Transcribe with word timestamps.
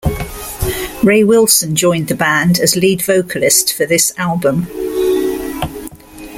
Ray 1.03 1.23
Wilson 1.23 1.75
joined 1.75 2.07
the 2.07 2.15
band 2.15 2.57
as 2.57 2.75
lead 2.75 3.03
vocalist 3.03 3.71
for 3.75 3.85
this 3.85 4.11
album. 4.17 4.65